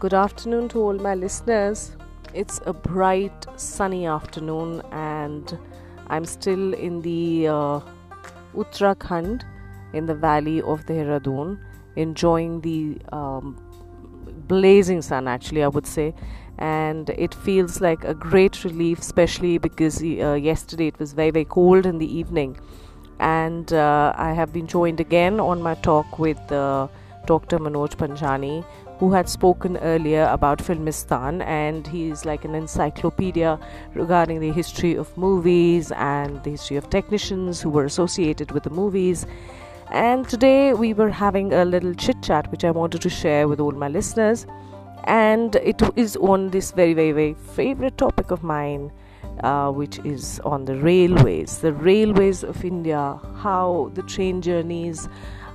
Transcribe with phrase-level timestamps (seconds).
[0.00, 1.94] Good afternoon to all my listeners.
[2.32, 5.58] It's a bright, sunny afternoon, and
[6.06, 7.80] I'm still in the uh,
[8.54, 9.42] Uttarakhand
[9.92, 11.58] in the valley of the Dehradun,
[11.96, 13.58] enjoying the um,
[14.48, 16.14] blazing sun, actually, I would say.
[16.56, 21.44] And it feels like a great relief, especially because uh, yesterday it was very, very
[21.44, 22.58] cold in the evening.
[23.18, 26.88] And uh, I have been joined again on my talk with uh,
[27.26, 27.58] Dr.
[27.58, 28.64] Manoj Panjani,
[29.00, 33.58] who had spoken earlier about Filmistan, and he's like an encyclopedia
[33.94, 38.70] regarding the history of movies and the history of technicians who were associated with the
[38.70, 39.26] movies.
[39.90, 43.58] And today we were having a little chit chat, which I wanted to share with
[43.58, 44.46] all my listeners.
[45.04, 48.92] And it is on this very, very, very favorite topic of mine,
[49.42, 55.08] uh, which is on the railways, the railways of India, how the train journeys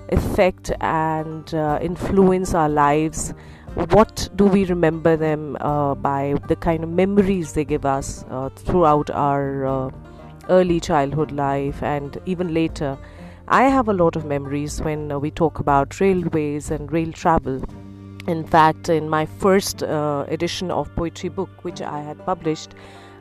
[0.09, 3.33] affect and uh, influence our lives
[3.75, 8.47] what do we remember them uh, by the kind of memories they give us uh,
[8.49, 9.91] throughout our uh,
[10.49, 12.97] early childhood life and even later?
[13.49, 17.61] I have a lot of memories when uh, we talk about railways and rail travel.
[18.27, 22.73] In fact in my first uh, edition of poetry book which i had published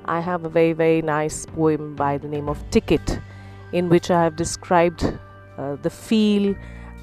[0.07, 3.19] i have a very very nice poem by the name of ticket
[3.73, 5.19] in which i have described
[5.83, 6.55] the feel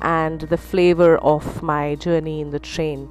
[0.01, 3.09] and the flavor of my journey in the train.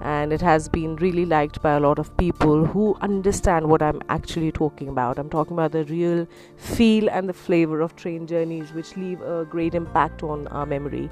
[0.00, 4.02] And it has been really liked by a lot of people who understand what I'm
[4.08, 5.18] actually talking about.
[5.18, 6.26] I'm talking about the real
[6.56, 11.08] feel and the flavor of train journeys, which leave a great impact on our memory.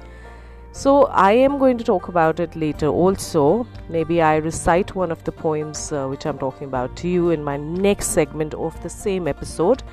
[0.73, 3.67] So, I am going to talk about it later also.
[3.89, 7.43] Maybe I recite one of the poems uh, which I'm talking about to you in
[7.43, 9.83] my next segment of the same episode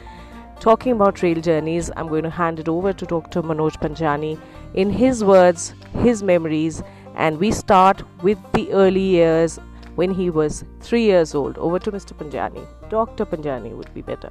[0.61, 3.42] talking about rail journeys, I'm going to hand it over to Dr.
[3.42, 4.39] Manoj Panjani
[4.75, 6.83] in his words, his memories,
[7.15, 9.59] and we start with the early years
[9.95, 11.59] when he was three years old.
[11.59, 12.12] Over to Mr.
[12.16, 12.66] Panjani.
[12.88, 13.27] Dr.
[13.27, 14.31] Panjani would be better.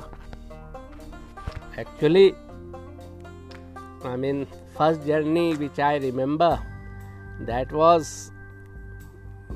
[1.77, 2.35] Actually,
[4.03, 4.47] I mean,
[4.77, 6.59] first journey which I remember
[7.41, 8.31] that was
[9.49, 9.53] uh,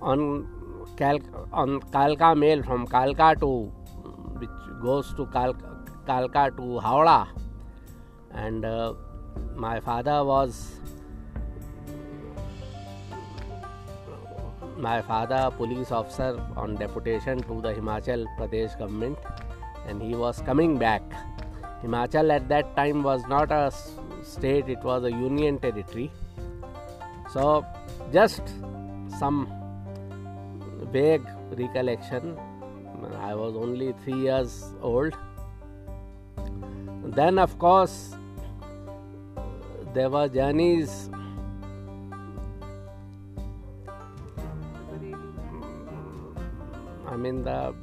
[0.00, 0.48] on
[0.96, 3.72] Cal- on Kalka mail from Kalka to
[4.38, 5.73] which goes to Kalka
[6.06, 7.28] Kalka to Howrah,
[8.32, 8.94] and uh,
[9.54, 10.80] my father was
[14.76, 19.18] my father police officer on deputation to the Himachal Pradesh government,
[19.86, 21.02] and he was coming back.
[21.82, 23.72] Himachal at that time was not a
[24.22, 26.10] state; it was a union territory.
[27.32, 27.64] So,
[28.12, 28.42] just
[29.18, 29.48] some
[30.92, 32.36] vague recollection.
[33.20, 35.14] I was only three years old
[37.14, 38.16] then, of course,
[39.92, 41.10] there were journeys.
[47.06, 47.74] I mean, the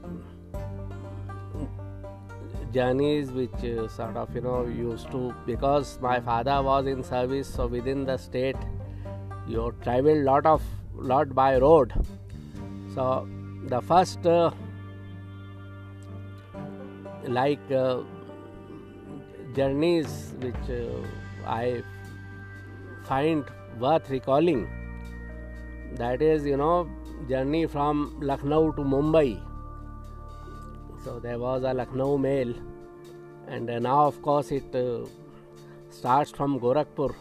[2.74, 7.54] journeys which uh, sort of you know used to because my father was in service
[7.54, 8.56] so within the state
[9.48, 10.62] you traveled lot of
[10.96, 11.94] lot by road
[12.96, 13.28] so
[13.66, 14.52] the first uh,
[17.28, 18.02] like uh,
[19.56, 21.84] journeys which uh, I
[23.04, 23.46] find
[23.80, 24.70] worth recalling.
[25.96, 26.90] That is, you know,
[27.28, 29.42] journey from Lucknow to Mumbai.
[31.04, 32.54] So there was a Lucknow mail,
[33.48, 35.06] and now, of course, it uh,
[35.90, 37.14] starts from Gorakhpur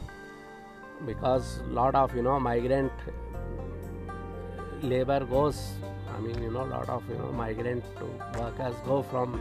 [1.06, 2.92] because lot of you know migrant
[4.82, 5.72] labor goes.
[6.14, 7.84] I mean, you know, lot of you know migrant
[8.38, 9.40] workers go from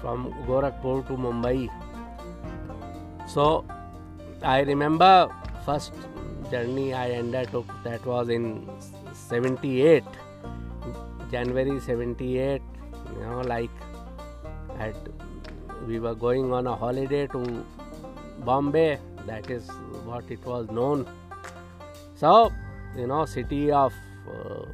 [0.00, 1.68] from Gorakhpur to Mumbai.
[3.28, 3.64] So
[4.42, 5.28] I remember
[5.64, 5.92] first
[6.50, 8.68] journey I undertook that was in
[9.12, 10.02] 78
[11.30, 12.62] January 78
[13.14, 13.70] you know like
[14.78, 14.96] at
[15.86, 17.64] we were going on a holiday to
[18.44, 19.68] Bombay that is
[20.04, 21.06] what it was known
[22.16, 22.50] so
[22.96, 23.92] you know city of
[24.28, 24.64] uh,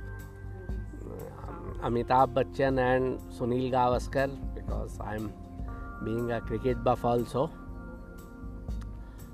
[1.82, 4.30] Amitabh Bachchan and Sunil Gavaskar
[4.66, 5.32] because I'm
[6.04, 7.50] being a cricket buff also.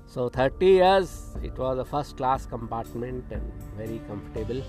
[0.05, 4.61] So 30 years, it was a first class compartment and very comfortable.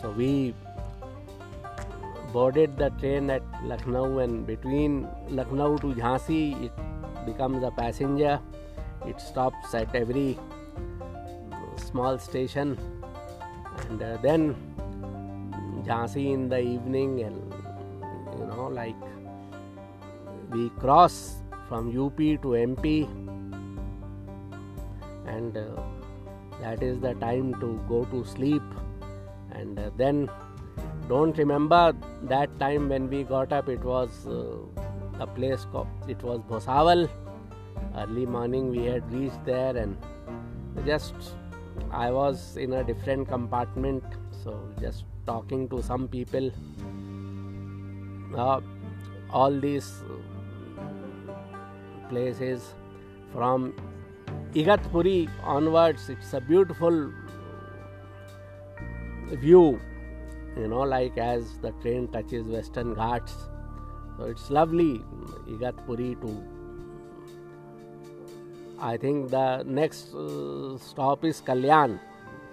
[0.00, 0.54] So we
[2.32, 6.72] boarded the train at Lucknow and between Lucknow to Jhansi, it
[7.26, 8.40] becomes a passenger.
[9.06, 10.38] It stops at every
[11.76, 12.78] small station
[13.88, 14.54] and uh, then
[15.84, 17.52] Jhansi in the evening and
[18.38, 18.96] you know like
[20.54, 21.16] we cross
[21.68, 23.08] from UP to MP,
[25.26, 25.64] and uh,
[26.60, 28.62] that is the time to go to sleep.
[29.58, 30.16] and uh, then
[31.08, 31.80] don't remember
[32.30, 33.68] that time when we got up.
[33.68, 37.08] It was uh, a place called it was Bhusawal.
[37.96, 39.96] Early morning we had reached there and
[40.86, 41.14] just
[41.90, 44.02] I was in a different compartment.
[44.42, 46.50] So just talking to some people.
[48.36, 48.60] Uh,
[49.30, 50.02] all these
[52.08, 52.74] places
[53.32, 53.74] from
[54.54, 56.08] Igatpuri onwards.
[56.08, 57.12] It's a beautiful
[59.32, 59.80] view
[60.56, 63.34] you know like as the train touches western ghats.
[64.16, 65.02] So it's lovely
[65.48, 66.42] igatpuri to
[68.80, 71.98] i think the next uh, stop is kalyan.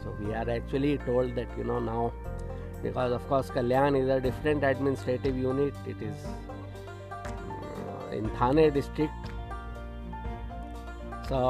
[0.04, 2.14] So we are actually told that you know now
[2.84, 5.76] because of course kalyan is a different administrative unit.
[5.86, 6.16] It is
[7.12, 9.31] uh, in thane district
[11.32, 11.42] so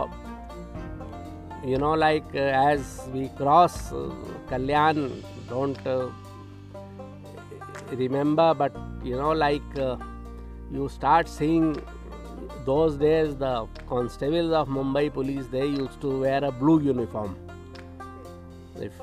[1.70, 4.02] you know like uh, as we cross uh,
[4.50, 5.00] kalyan
[5.52, 6.10] don't uh,
[8.04, 9.96] remember but you know like uh,
[10.76, 11.66] you start seeing
[12.66, 13.54] those days the
[13.94, 17.36] constables of mumbai police they used to wear a blue uniform.
[18.88, 18.94] If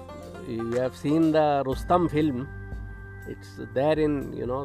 [0.49, 2.49] you have seen the rustom film
[3.33, 4.63] it's there in you know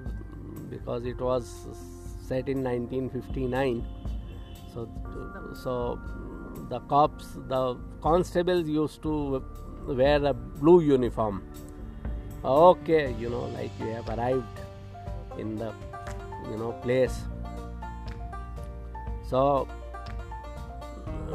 [0.69, 1.51] because it was
[2.27, 3.85] set in 1959
[4.73, 4.89] so
[5.53, 5.99] so
[6.69, 9.43] the cops the constables used to
[9.87, 11.43] wear a blue uniform.
[12.43, 14.59] Okay you know like you have arrived
[15.37, 15.73] in the
[16.49, 17.21] you know place.
[19.29, 19.67] So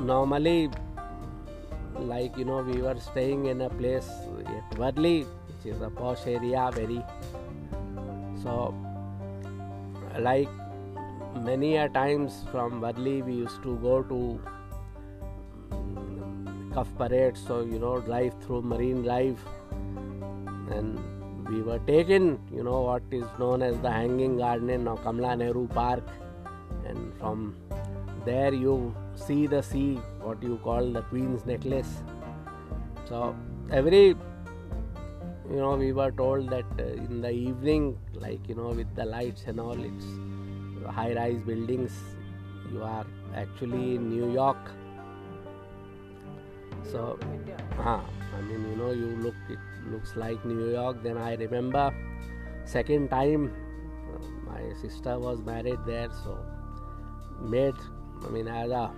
[0.00, 0.70] normally
[1.98, 4.08] like you know we were staying in a place
[4.46, 7.02] at Worli which is a posh area very
[8.42, 8.74] so
[10.20, 10.48] like
[11.34, 14.40] many a times from Worli we used to go to
[16.74, 19.38] Cuff Parade so you know drive through Marine Drive
[20.70, 20.98] and
[21.48, 25.66] we were taken, you know, what is known as the Hanging Garden of Kamala Nehru
[25.68, 26.04] Park,
[26.86, 27.56] and from
[28.24, 32.02] there you see the sea, what you call the Queen's Necklace.
[33.08, 33.34] So
[33.70, 38.94] every, you know, we were told that uh, in the evening, like you know, with
[38.94, 40.04] the lights and all, it's
[40.86, 41.92] high-rise buildings.
[42.72, 44.70] You are actually in New York.
[46.90, 47.18] So,
[47.78, 48.00] uh,
[48.36, 49.58] I mean, you know, you look it
[49.90, 51.02] looks like New York.
[51.02, 51.94] Then I remember
[52.64, 53.52] second time
[54.46, 56.38] my sister was married there, so
[57.40, 57.74] made
[58.26, 58.90] I mean as a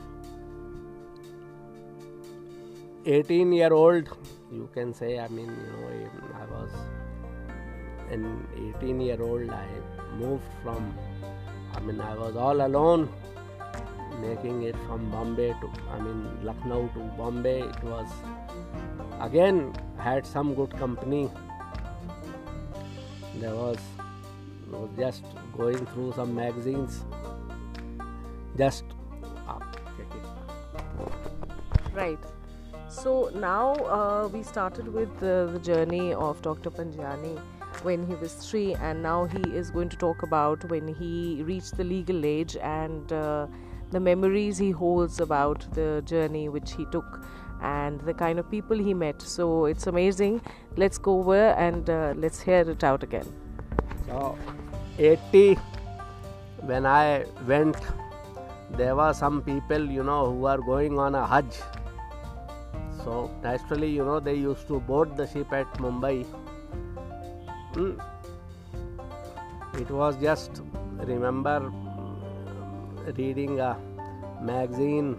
[3.06, 4.08] 18 year old
[4.50, 6.70] you can say I mean you know I was
[8.10, 8.46] an
[8.78, 9.66] 18 year old I
[10.16, 10.94] moved from
[11.74, 13.08] I mean I was all alone
[14.20, 17.60] making it from Bombay to I mean Lucknow to Bombay.
[17.60, 18.08] It was
[19.20, 21.30] again had some good company.
[23.36, 23.78] There was,
[24.70, 25.24] was just
[25.56, 27.04] going through some magazines.
[28.58, 28.84] Just
[31.94, 32.18] right.
[32.88, 37.40] So now uh, we started with the, the journey of dr panjani
[37.82, 41.76] when he was three and now he is going to talk about when he reached
[41.76, 43.46] the legal age and uh,
[43.90, 47.24] the memories he holds about the journey which he took
[47.62, 49.20] and the kind of people he met.
[49.20, 50.40] So it's amazing.
[50.76, 53.26] Let's go over and uh, let's hear it out again.
[54.06, 54.38] So,
[54.98, 55.54] 80,
[56.62, 57.76] when I went,
[58.76, 61.60] there were some people, you know, who were going on a Hajj.
[63.04, 66.26] So, naturally, you know, they used to board the ship at Mumbai.
[67.74, 67.92] Hmm.
[69.78, 70.62] It was just,
[70.98, 71.72] remember
[73.16, 73.76] reading a
[74.42, 75.16] magazine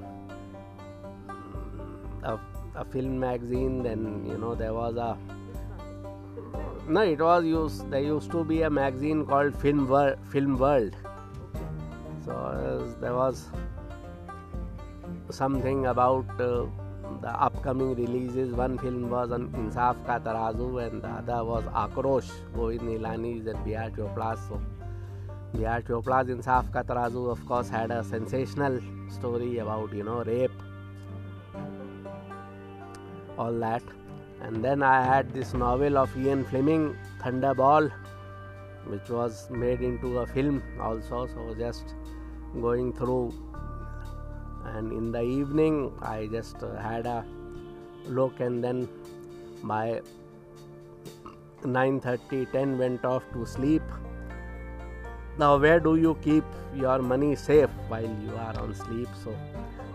[2.23, 2.37] a,
[2.75, 5.17] a film magazine then you know there was a
[6.87, 10.95] no it was used there used to be a magazine called film world film world
[12.25, 13.49] so uh, there was
[15.29, 16.65] something about uh,
[17.21, 18.53] the upcoming releases.
[18.53, 23.63] One film was on insaf ka tarazu and the other was akrosh govind nihalani's and
[23.65, 24.59] br chopra's so
[25.53, 28.79] br chopra's insaf ka tarazu of course had a sensational
[29.17, 30.63] story about you know rape.
[33.37, 33.83] All that.
[34.41, 36.87] And then i had this novel of ian fleming
[37.19, 37.91] thunderball
[38.87, 41.27] which was made into a film also.
[41.27, 41.93] So just
[42.59, 43.31] going through.
[44.73, 47.23] And in the evening i just had a
[48.07, 48.87] look and then
[49.63, 50.01] by
[51.63, 53.83] 9:30 10 went off to sleep.
[55.37, 56.43] Now where do you keep
[56.75, 59.09] your money safe while you are on sleep?
[59.23, 59.35] So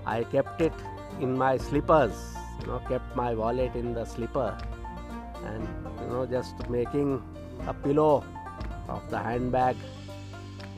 [0.06, 0.72] i kept it
[1.20, 2.18] in my slippers
[2.60, 4.56] you know kept my wallet in the slipper
[5.44, 5.68] and
[6.00, 7.22] you know just making
[7.66, 8.25] a pillow
[8.88, 9.76] of the handbag.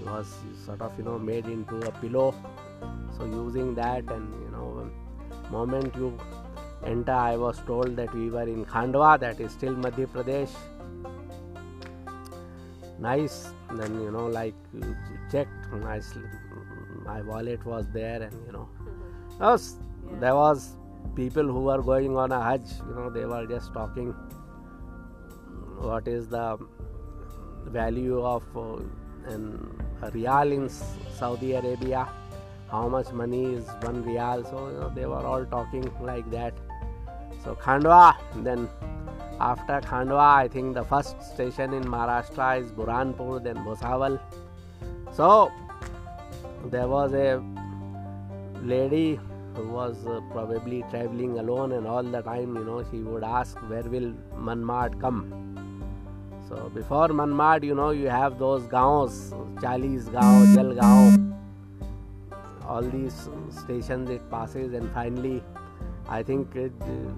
[0.05, 0.33] Was
[0.65, 2.35] sort of you know made into a pillow.
[3.17, 4.91] So using that and you know
[5.51, 6.17] moment you
[6.85, 10.57] enter i was told that we were in khandwa that is still madhya pradesh.
[13.01, 14.55] Nice then you know like
[15.31, 16.23] checked nicely.
[17.05, 18.69] my wallet was there and you know
[19.41, 19.77] was,
[20.21, 20.77] there was
[21.15, 24.13] people who were going on a hajj you know they were just talking
[25.81, 26.59] what is the
[27.67, 28.77] value of uh,
[29.33, 29.45] an,
[30.03, 32.09] a real in saudi arabia
[32.71, 36.55] how much money is one real so you know they were all talking like that
[37.45, 38.03] so khandwa
[38.49, 38.69] then
[39.41, 44.21] after khandwa i think the first station in maharashtra is burhanpur then bhusawal
[45.19, 45.29] so
[46.73, 47.43] there was a
[48.63, 49.21] lady
[49.55, 53.57] who was uh, probably traveling alone and all the time you know she would ask
[53.71, 54.13] where will
[54.49, 55.21] manmad come?
[56.49, 59.17] So before manmad you know you have those gaons
[59.63, 61.25] chalis gaon jalgaon
[62.67, 65.43] all these stations it passes and finally
[66.09, 66.57] I think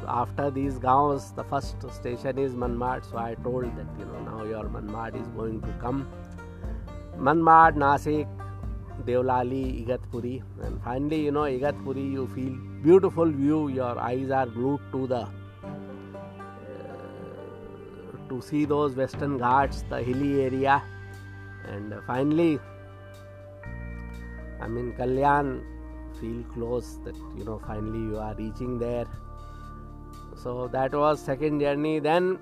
[0.08, 4.44] after these gaons the first station is Manmad so I told that you know now
[4.44, 6.08] your Manmad is going to come.
[7.16, 8.26] Manmad Nasik
[9.04, 14.80] Devlali Igatpuri and finally you know Igatpuri you feel beautiful view your eyes are glued
[14.92, 15.28] to the uh,
[18.28, 20.82] to see those western ghats the hilly area.
[21.68, 22.58] And finally
[24.60, 25.62] I mean, Kalyan
[26.20, 29.06] feel close that you know finally you are reaching there.
[30.42, 31.98] So that was second journey.
[31.98, 32.38] Then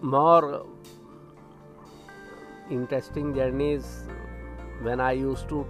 [0.00, 0.66] more
[2.70, 4.04] interesting journeys
[4.82, 5.66] when I used to,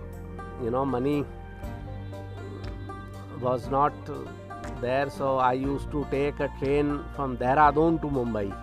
[0.62, 1.24] you know, money
[3.40, 3.92] was not
[4.80, 8.54] there, so I used to take a train from Dehradun to Mumbai,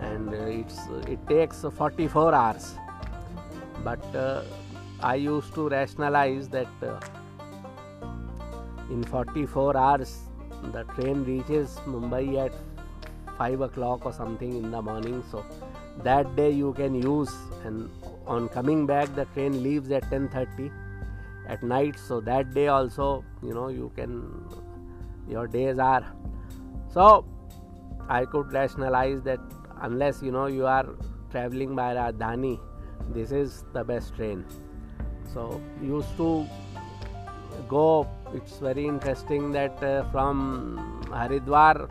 [0.00, 2.74] and it's it takes 44 hours,
[3.84, 4.42] but uh,
[5.00, 6.98] I used to rationalize that uh,
[8.90, 10.18] in 44 hours
[10.72, 12.52] the train reaches Mumbai at
[13.38, 15.22] 5 o'clock or something in the morning.
[15.30, 15.44] So
[16.02, 17.32] that day you can use
[17.64, 17.88] and
[18.26, 20.72] on coming back the train leaves at 10:30
[21.46, 21.96] at night.
[21.98, 24.14] So that day also you know you can
[25.28, 26.04] your days are
[26.92, 27.24] so
[28.08, 29.38] I could rationalize that
[29.80, 30.86] unless you know you are
[31.30, 32.58] traveling by Rajdhani,
[33.12, 34.44] this is the best train
[35.32, 36.46] so used to
[37.68, 41.88] go it's very interesting that uh, from haridwar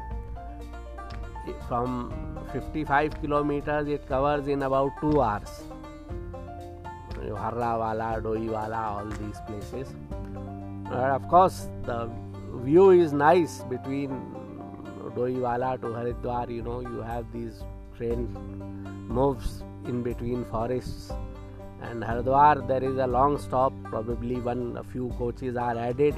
[1.67, 2.13] from
[2.51, 5.63] 55 kilometers it covers in about 2 hours
[7.35, 9.93] Harrawala, Doiwala, all these places.
[10.83, 12.09] But of course, the
[12.63, 14.09] view is nice between
[15.15, 16.49] Doiwala to Haridwar.
[16.49, 17.63] You know, you have these
[17.97, 18.27] train
[19.07, 21.11] moves in between forests
[21.81, 23.73] and Haridwar there is a long stop.
[23.83, 26.15] Probably one a few coaches are added.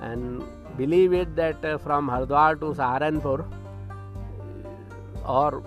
[0.00, 0.44] And
[0.76, 3.44] believe it that uh, from Haridwar to Saharanpur
[5.26, 5.62] or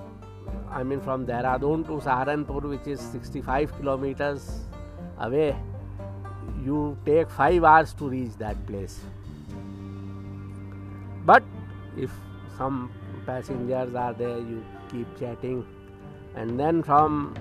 [0.69, 4.49] I mean from Dehradun to Saharanpur which is 65 kilometers
[5.19, 5.55] away
[6.63, 8.99] you take 5 hours to reach that place.
[11.25, 11.43] But
[11.95, 12.11] if
[12.57, 12.91] some
[13.25, 15.65] passengers are there you keep chatting.
[16.35, 17.35] And then from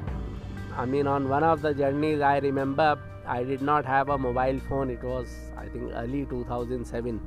[0.76, 4.58] I mean, on one of the journeys, I remember I did not have a mobile
[4.68, 4.90] phone.
[4.90, 7.20] It was, I think, early 2007,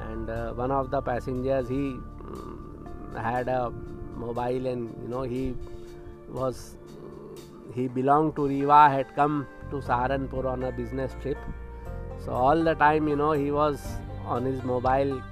[0.00, 3.70] and uh, one of the passengers he um, had a
[4.14, 5.54] mobile, and you know he
[6.28, 6.76] was
[7.74, 11.38] he belonged to Rewa, had come to Saharanpur on a business trip.
[12.24, 13.80] So all the time, you know, he was
[14.26, 15.22] on his mobile,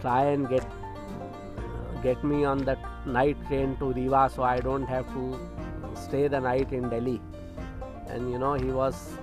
[0.00, 0.64] try and get
[2.02, 5.38] get me on that night train to Rewa, so I don't have to
[5.96, 7.20] stay the night in Delhi.
[8.08, 9.16] And you know, he was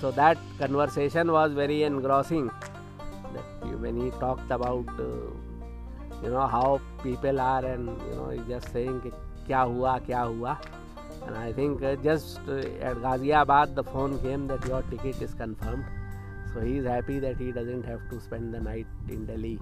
[0.00, 2.50] so that conversation was very engrossing.
[3.34, 5.04] That when he talked about uh,
[6.22, 9.12] you know how people are, and you know, he's just saying
[9.48, 10.58] kya hua, kya hua.
[11.26, 15.34] And I think uh, just uh, at Ghaziabad the phone came that your ticket is
[15.34, 15.84] confirmed.
[16.54, 19.58] So he is happy that he doesn't have to spend the night in Delhi.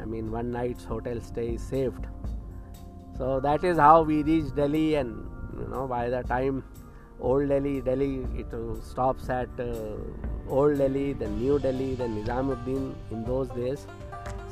[0.00, 2.06] I mean, one night's hotel stay is saved.
[3.16, 5.31] So that is how we reached Delhi, and
[5.62, 6.62] you know by the time
[7.30, 8.54] old delhi delhi it
[8.90, 9.70] stops at uh,
[10.48, 13.86] old delhi then new delhi then nizamuddin in those days.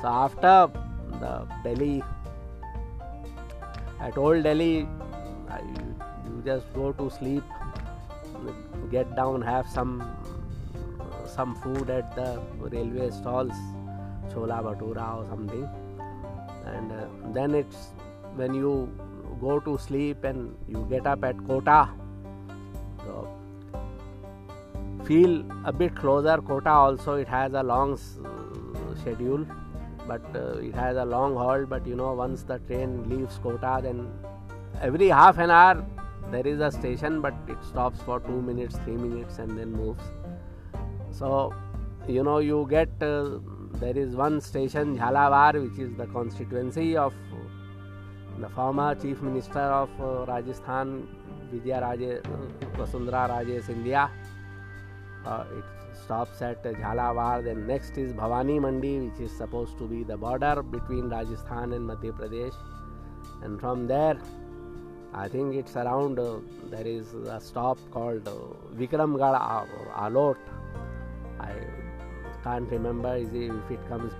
[0.01, 0.55] So after
[1.23, 2.03] the delhi
[3.99, 4.87] at old delhi
[6.25, 7.43] you, just go to sleep
[8.89, 9.91] get down have some
[11.35, 12.29] some food at the
[12.71, 13.59] railway stalls
[14.33, 15.67] chola bhatura or something.
[16.65, 17.87] And uh, then it's
[18.35, 18.89] when you
[19.41, 21.89] go to sleep and you get up at Kota.
[23.05, 23.27] So
[25.05, 26.37] feel a bit closer.
[26.41, 27.97] Kota also it has a long
[29.01, 29.45] schedule,
[30.07, 31.65] but uh, it has a long haul.
[31.65, 34.11] But you know once the train leaves Kota, then
[34.81, 35.85] every half an hour
[36.31, 40.03] there is a station, but it stops for two minutes, three minutes, and then moves.
[41.11, 41.53] So
[42.07, 43.39] you know you get uh,
[43.81, 47.13] there is one station Jhalawar which is the constituency of
[48.41, 51.07] the former chief minister of uh, Rajasthan
[51.51, 54.09] Vijaya Raje uh, Vasundhara Raje Scindia
[55.25, 55.63] uh, it
[56.03, 60.63] stops at Jhalawar then next is Bhavani Mandi which is supposed to be the border
[60.63, 62.55] between Rajasthan and Madhya Pradesh.
[63.43, 64.17] And from there
[65.13, 66.37] I think it's around uh,
[66.69, 68.33] there is a stop called uh,
[68.75, 70.37] Vikramgarh or Alot.
[71.39, 71.53] I
[72.43, 73.33] can't remember if
[73.71, 74.13] it comes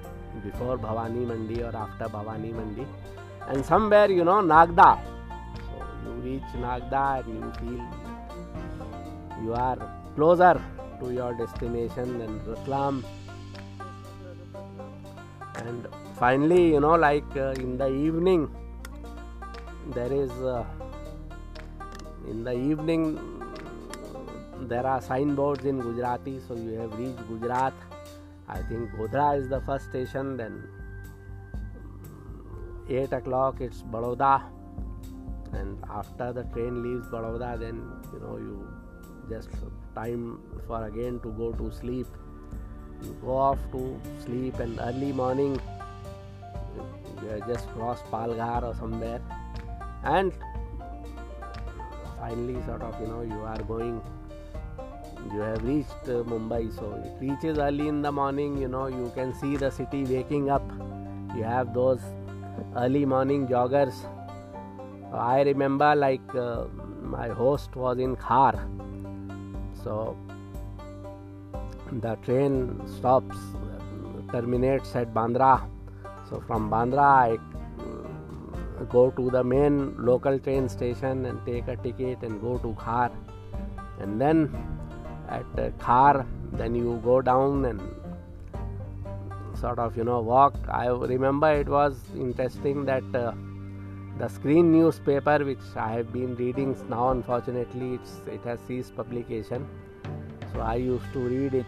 [0.44, 2.86] before Bhavani Mandi or after Bhavani Mandi.
[3.48, 5.00] And somewhere, you know, Nagda.
[5.56, 7.84] So you reach Nagda and you feel
[9.44, 9.78] you are
[10.16, 10.62] closer
[11.00, 13.04] to your destination than Ratlam.
[15.56, 18.50] And finally, you know, like uh, in the evening,
[19.94, 20.64] there is uh,
[22.28, 23.20] in the evening
[24.68, 27.74] there are signboards in Gujarati, so you have reached Gujarat
[28.52, 30.68] I think Godhra is the first station, then
[32.98, 34.44] 8 o'clock it's Baroda,
[35.54, 37.82] and after the train leaves Baroda, then
[38.14, 38.68] you know you
[39.30, 39.50] just
[39.96, 42.08] time for again to go to sleep.
[43.02, 45.60] You go off to sleep, and early morning
[47.22, 49.22] you just cross Palghar or somewhere,
[50.04, 50.34] and
[52.22, 54.02] finally, sort of, you know, you are going
[55.34, 56.74] you have reached uh, Mumbai.
[56.76, 60.50] So it reaches early in the morning, you know, you can see the city waking
[60.50, 60.64] up.
[61.36, 62.02] You have those
[62.76, 63.94] early morning joggers.
[65.14, 66.66] I remember like uh,
[67.02, 68.68] my host was in Khar.
[69.84, 70.18] So
[71.92, 73.38] the train stops,
[74.32, 75.68] terminates at Bandra.
[76.30, 77.38] So from Bandra, I
[77.80, 82.74] uh, go to the main local train station and take a ticket and go to
[82.76, 83.12] Khar.
[84.00, 84.56] And then
[85.30, 87.82] at a car then you go down and
[89.62, 93.32] sort of you know walk i remember it was interesting that uh,
[94.20, 99.68] the screen newspaper which i have been reading now unfortunately it has ceased publication.
[100.54, 101.66] So i used to read it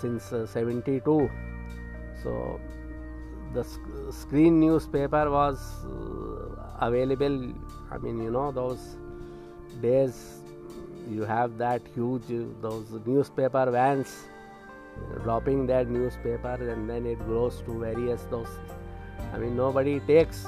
[0.00, 1.30] since uh, 72
[2.22, 2.60] so
[3.54, 7.38] the sc- screen newspaper was uh, available
[7.90, 8.84] i mean you know those
[9.80, 10.16] days
[11.08, 12.28] you have that huge
[12.60, 14.14] those newspaper vans
[15.22, 18.48] dropping that newspaper and then it grows to various those
[19.32, 20.46] i mean nobody takes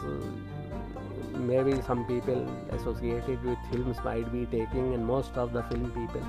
[1.38, 6.22] maybe some people associated with films might be taking and most of the film people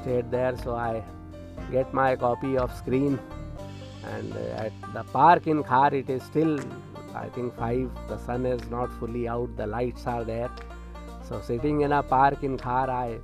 [0.00, 0.56] stayed there.
[0.56, 1.02] So i
[1.70, 3.18] get my copy of screen
[4.04, 6.58] and uh, at the park in Khar it is still
[7.14, 10.50] i think 5 the sun is not fully out the lights are there.
[11.28, 13.18] So sitting in a park in Khar i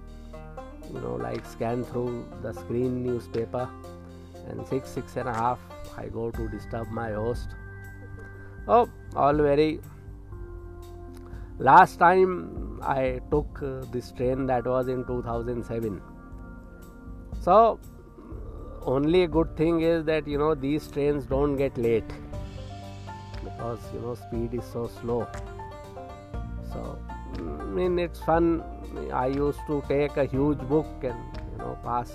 [0.93, 3.69] you know like scan through the screen newspaper
[4.49, 5.59] and six six and a half
[5.97, 7.49] i go to disturb my host.
[8.69, 9.81] Oh all very.
[11.59, 16.01] Last time i took uh, this train that was in 2007
[17.41, 17.81] so
[18.83, 22.11] only good thing is that you know these trains don't get late.
[23.43, 25.27] Because you know speed is so slow.
[26.73, 26.99] So
[27.35, 27.41] I
[27.79, 28.63] mean it's fun
[29.13, 31.19] I used to take a huge book and
[31.53, 32.13] you know pass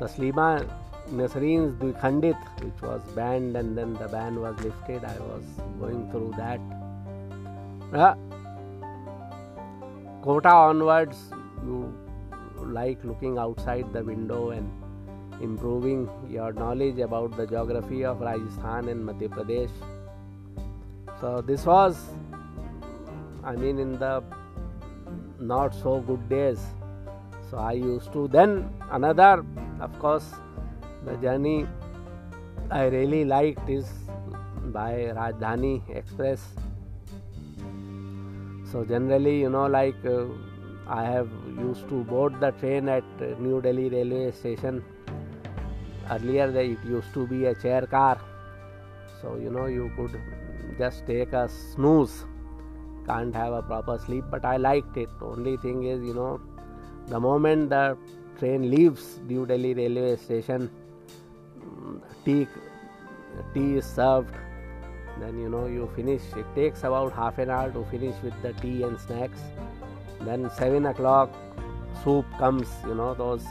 [0.00, 0.66] Taslima
[1.12, 5.04] Nasreen's Dvikhandit, which was banned and then the ban was lifted.
[5.04, 5.42] I was
[5.80, 6.60] going through that.
[7.92, 8.14] Uh,
[10.22, 11.30] Kota onwards,
[11.62, 11.92] you
[12.62, 14.70] like looking outside the window and
[15.42, 19.70] improving your knowledge about the geography of Rajasthan and Madhya Pradesh.
[21.20, 21.96] So, this was,
[23.44, 24.22] I mean, in the
[25.38, 26.58] not so good days.
[27.50, 29.44] So I used to then another,
[29.80, 30.24] of course,
[31.04, 31.66] the journey
[32.70, 33.86] I really liked is
[34.72, 36.42] by Rajdhani Express.
[38.72, 40.24] So generally, you know, like uh,
[40.88, 43.04] I have used to board the train at
[43.38, 44.84] New Delhi railway station.
[46.10, 48.20] Earlier, it used to be a chair car,
[49.20, 50.20] so you know you could
[50.78, 52.24] just take a snooze
[53.06, 56.40] can't have a proper sleep but i liked it only thing is you know
[57.08, 57.96] the moment the
[58.38, 60.70] train leaves new delhi railway station
[62.24, 62.46] tea
[63.52, 64.34] tea is served.
[65.20, 66.22] Then you know you finish.
[66.36, 69.40] It takes about half an hour to finish with the tea and snacks.
[70.20, 71.34] Then 7 o'clock
[72.02, 73.44] soup comes you know those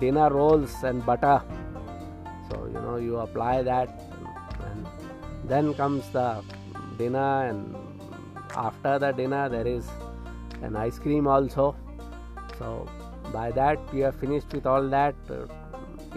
[0.00, 1.42] dinner rolls and butter.
[2.50, 3.88] So you know you apply that.
[4.60, 4.86] And
[5.44, 6.42] then comes the
[6.98, 7.76] dinner and
[8.56, 9.86] after the dinner there is
[10.62, 11.76] an ice cream also.
[12.58, 12.88] So
[13.32, 15.14] by that you have finished with all that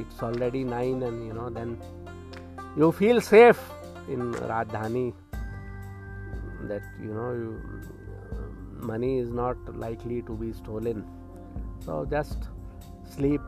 [0.01, 1.77] it's already 9 and you know then
[2.77, 3.59] you feel safe
[4.07, 5.13] in Rajdhani
[6.67, 7.61] that you know you,
[8.91, 11.05] money is not likely to be stolen.
[11.85, 12.49] So just
[13.15, 13.41] sleep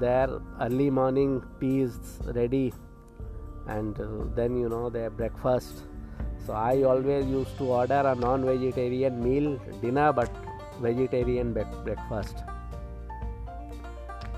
[0.00, 0.28] there
[0.60, 1.96] early morning tea is
[2.34, 2.72] ready
[3.66, 5.82] and uh, then you know their breakfast
[6.46, 10.30] so i always used to order a non vegetarian meal dinner but
[10.80, 12.44] vegetarian be- breakfast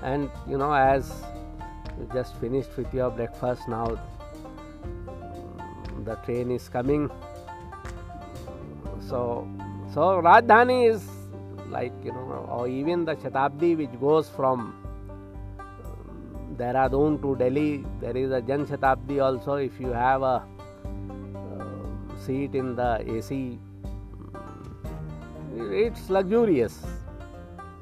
[0.01, 1.13] and you know as
[2.13, 3.97] just finished with your breakfast now
[6.05, 7.09] the train is coming.
[9.07, 9.47] So
[9.93, 11.07] so rajdhani is
[11.69, 14.73] like you know or even the shatabdi which goes from
[15.59, 22.17] um, dehradun to delhi there is a jan shatabdi also if you have a uh,
[22.25, 23.59] seat in the ac
[25.73, 26.81] it's luxurious.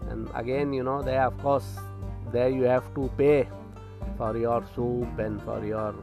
[0.09, 1.77] And again you know there of course
[2.31, 3.47] there you have to pay
[4.17, 5.93] for your soup and for your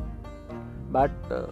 [0.90, 1.46] but uh,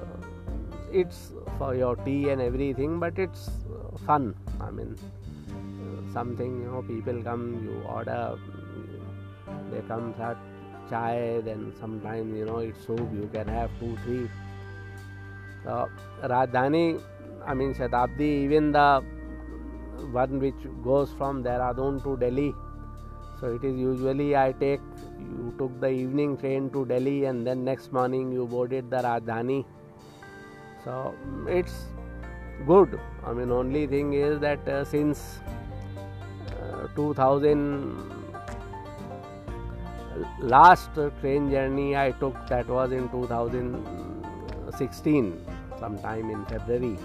[0.92, 6.70] it's for your tea and everything but it's uh, fun i mean uh, something you
[6.70, 8.36] know people come you order
[9.70, 10.36] they come that
[10.90, 14.24] chai then sometimes you know it's soup you can have two three
[15.64, 15.76] so
[16.34, 16.86] rajdhani
[17.50, 18.88] i mean shatabdi even the
[20.12, 22.54] one which goes from Dehradun to Delhi.
[23.40, 24.80] So it is usually I take
[25.18, 29.64] you took the evening train to Delhi and then next morning you boarded the Rajdhani.
[30.84, 31.14] So
[31.48, 31.86] it's
[32.66, 33.00] good.
[33.24, 35.38] I mean only thing is that uh, since
[36.60, 38.10] uh, 2000
[40.38, 45.44] last train journey I took that was in 2016
[45.80, 46.96] sometime in February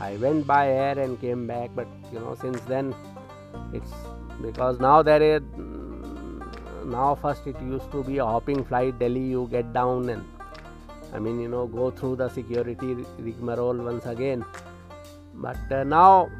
[0.00, 2.94] I went by air and came back, but you know, since then
[3.74, 3.92] it's
[4.40, 5.42] because now there is
[6.84, 10.24] now first it used to be a hopping flight Delhi you get down and
[11.12, 14.44] I mean you know go through the security rigmarole once again.
[15.34, 16.30] But uh, now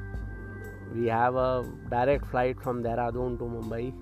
[0.95, 3.93] we have a direct flight from Dehradun to Mumbai.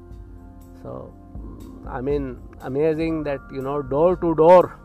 [0.83, 1.15] So
[1.89, 4.79] I mean amazing that you know door to door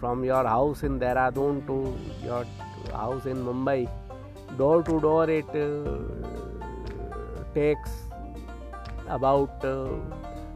[0.00, 2.44] from your house in Dehradun to your
[2.92, 3.88] house in Mumbai,
[4.58, 6.41] door to door it uh,
[7.54, 7.90] takes
[9.08, 9.88] about uh,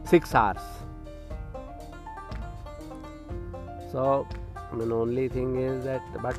[0.03, 0.61] six hours.
[3.91, 6.37] So, I mean, only thing is that, but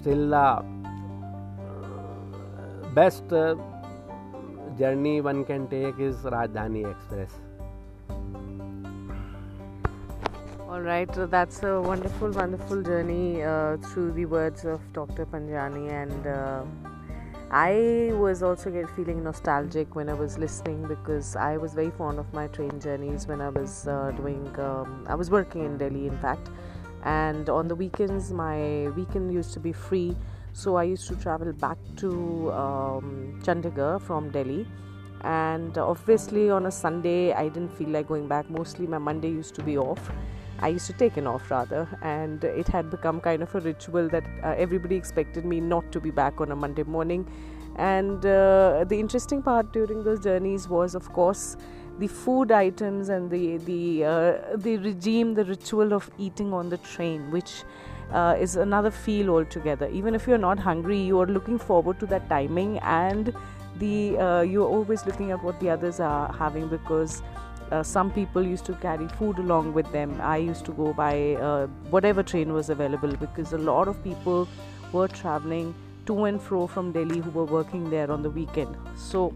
[0.00, 0.62] still, the uh,
[2.94, 3.54] best uh,
[4.78, 7.32] journey one can take is Rajdhani Express.
[10.68, 15.24] All right, so that's a wonderful, wonderful journey uh, through the words of Dr.
[15.24, 16.64] Panjani, and uh,
[17.50, 22.18] I was also get feeling nostalgic when I was listening because I was very fond
[22.18, 24.58] of my train journeys when I was uh, doing.
[24.58, 26.50] Um, I was working in Delhi, in fact,
[27.04, 30.16] and on the weekends my weekend used to be free,
[30.52, 34.66] so I used to travel back to um, Chandigarh from Delhi.
[35.22, 38.48] And obviously on a sunday i didn't feel like going back.
[38.50, 40.10] Mostly my monday used to be off
[40.60, 44.08] I used to take an off rather, and it had become kind of a ritual
[44.08, 47.26] that uh, everybody expected me not to be back on a Monday morning.
[47.76, 51.56] And uh, the interesting part during those journeys was, of course,
[51.98, 56.78] the food items and the the uh, the regime, the ritual of eating on the
[56.78, 57.64] train, which
[58.12, 59.88] uh, is another feel altogether.
[59.88, 63.34] Even if you're not hungry, you are looking forward to that timing, and
[63.78, 67.22] the uh, you're always looking at what the others are having because
[67.70, 70.20] uh, some people used to carry food along with them.
[70.20, 74.48] I used to go by uh, whatever train was available because a lot of people
[74.92, 75.74] were traveling
[76.06, 78.76] to and fro from Delhi who were working there on the weekend.
[78.96, 79.32] So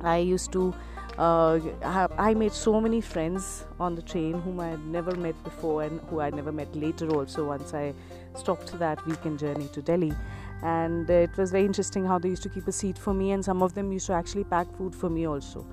[0.00, 0.74] I used to.
[1.18, 1.58] Uh,
[2.18, 5.98] I made so many friends on the train whom I had never met before and
[6.10, 7.94] who I never met later also once I
[8.34, 10.12] stopped that weekend journey to Delhi
[10.62, 13.42] and it was very interesting how they used to keep a seat for me and
[13.42, 15.66] some of them used to actually pack food for me also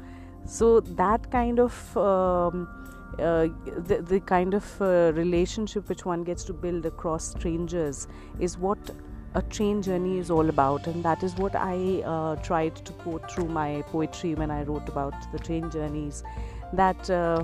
[0.45, 2.67] so that kind of um,
[3.19, 3.47] uh,
[3.87, 8.07] the, the kind of uh, relationship which one gets to build across strangers
[8.39, 8.79] is what
[9.35, 10.87] a train journey is all about.
[10.87, 14.87] And that is what i uh, tried to quote through my poetry when i wrote
[14.89, 16.23] about the train journeys.
[16.73, 17.43] That uh,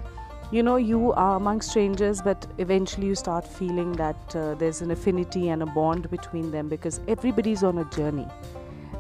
[0.52, 4.90] you know you are among strangers but eventually you start feeling that uh, there's an
[4.90, 8.28] affinity and a bond between them because everybody's on a journey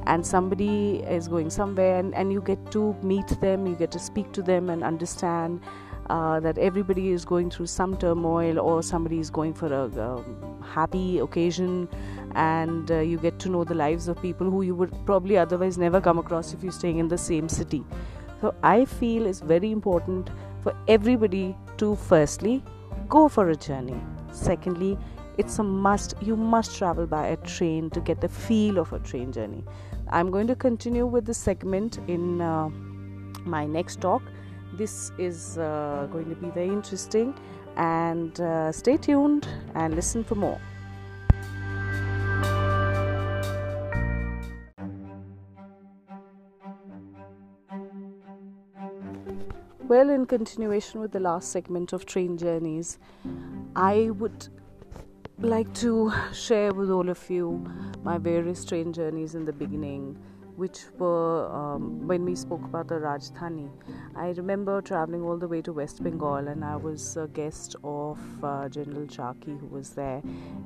[0.10, 4.00] and somebody is going somewhere and, and you get to meet them you get to
[4.00, 5.62] speak to them and understand
[6.10, 10.64] uh, that everybody is going through some turmoil or somebody is going for a um,
[10.74, 11.88] happy occasion
[12.34, 15.78] and uh, you get to know the lives of people who you would probably otherwise
[15.78, 17.84] never come across if you're staying in the same city.
[18.42, 20.30] So i feel it's very important
[20.64, 22.64] for everybody to firstly
[23.08, 24.02] go for a journey.
[24.32, 24.98] Secondly
[25.38, 29.00] it's a must you must travel by a train to get the feel of a
[29.00, 29.64] train journey
[30.12, 32.70] i'm going to continue with the segment in uh,
[33.46, 34.22] my next talk.
[34.74, 37.34] This is uh, going to be very interesting
[37.76, 40.60] and uh, stay tuned and listen for more.
[49.88, 53.00] Well, in continuation with the last segment of train journeys,
[53.76, 54.48] I would
[55.42, 57.66] like to share with all of you
[58.04, 60.18] my various train journeys in the beginning,
[60.58, 63.70] which were um, when we spoke about the Rajdhani.
[64.18, 68.20] I remember traveling all the way to West Bengal, and I was a guest of
[68.44, 70.22] uh, General Chaki, who was there,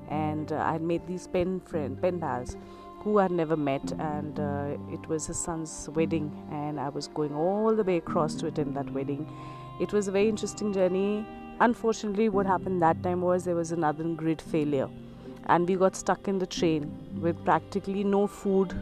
[0.09, 2.57] and uh, I had made these pen friend pen pals
[3.01, 7.35] who I'd never met, and uh, it was his son's wedding, and I was going
[7.35, 9.31] all the way across to attend that wedding.
[9.79, 11.27] It was a very interesting journey.
[11.59, 14.89] Unfortunately, what happened that time was there was another grid failure,
[15.45, 18.73] and we got stuck in the train with practically no food,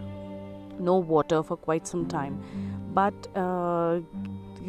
[0.79, 2.41] no water for quite some time.
[2.93, 3.99] But uh,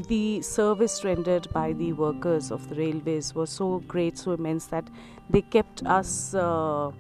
[0.08, 4.88] the service rendered by the workers of the railways was so great, so immense that
[5.30, 6.34] they kept us.
[6.34, 6.92] Uh,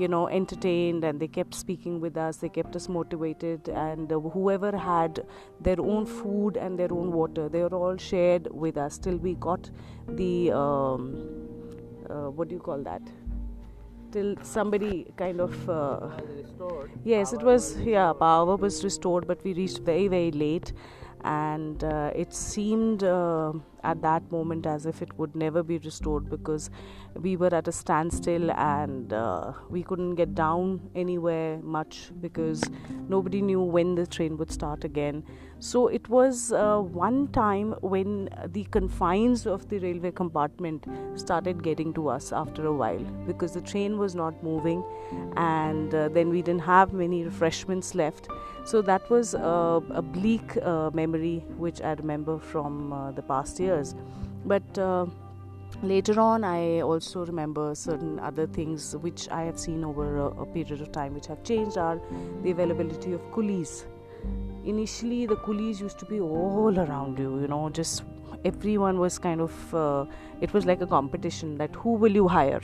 [0.00, 4.18] you know entertained and they kept speaking with us they kept us motivated and uh,
[4.18, 5.24] whoever had
[5.60, 9.34] their own food and their own water they were all shared with us till we
[9.34, 9.70] got
[10.08, 11.04] the um,
[12.10, 13.02] uh, what do you call that?
[14.12, 16.08] Till somebody kind of uh,
[17.04, 20.72] yes it was yeah power was restored but we reached very very late
[21.22, 23.52] and uh, it seemed uh,
[23.84, 26.70] at that moment as if it would never be restored because
[27.16, 32.62] we were at a standstill and uh, we couldn't get down anywhere much because
[33.08, 35.24] nobody knew when the train would start again
[35.58, 41.92] so it was uh, one time when the confines of the railway compartment started getting
[41.92, 44.82] to us after a while because the train was not moving
[45.36, 48.28] and uh, then we didn't have many refreshments left
[48.64, 53.94] so that was a, bleak uh, memory which I remember from uh, the past years.
[54.44, 55.06] But uh,
[55.82, 60.46] later on, I also remember certain other things which I have seen over a, a
[60.46, 62.00] period of time which have changed are
[62.42, 63.86] the availability of coolies.
[64.64, 68.04] Initially, the coolies used to be all around you, you know, just
[68.44, 70.04] everyone was kind of, uh,
[70.40, 72.60] it was like a competition that who will you hire?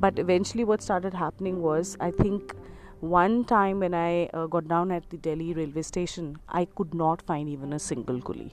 [0.00, 2.54] But eventually, what started happening was, I think
[3.00, 7.22] one time when I uh, got down at the Delhi railway station, I could not
[7.22, 8.52] find even a single coolie,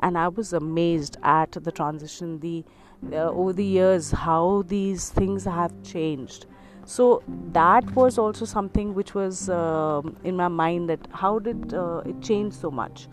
[0.00, 2.40] and I was amazed at the transition.
[2.40, 2.64] The
[3.12, 6.46] uh, over the years, how these things have changed.
[6.84, 12.02] So that was also something which was uh, in my mind that how did uh,
[12.04, 13.08] it change so much?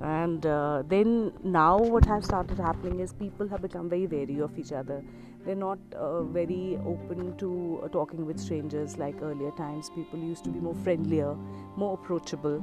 [0.00, 4.58] And uh, then now what has started happening is people have become very wary of
[4.58, 5.02] each other
[5.44, 10.44] they're not uh, very open to uh, talking with strangers like earlier times people used
[10.44, 11.34] to be more friendlier
[11.76, 12.62] more approachable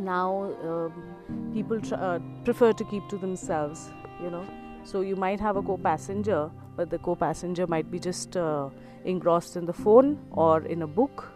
[0.00, 0.92] now um,
[1.54, 3.90] people tr- uh, prefer to keep to themselves
[4.22, 4.46] you know
[4.84, 8.68] so you might have a co-passenger but the co-passenger might be just uh,
[9.04, 11.32] engrossed in the phone or in a book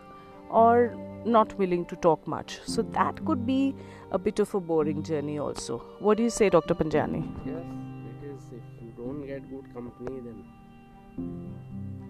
[0.50, 2.58] or not willing to talk much.
[2.64, 3.74] So that could be
[4.10, 5.78] a bit of a boring journey also.
[5.98, 7.22] What do you say dr panjani?
[7.46, 7.64] Yes
[8.10, 8.42] it is.
[8.52, 10.44] if you don't get good company then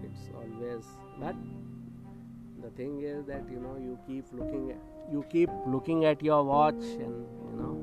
[0.03, 0.85] it's always
[1.19, 1.35] but
[2.61, 4.77] the thing is that you know you keep looking at
[5.11, 7.75] you keep looking at your watch and you know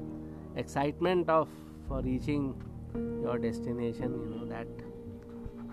[0.57, 1.49] excitement of
[1.88, 2.55] for reaching
[3.22, 4.66] your destination you know that.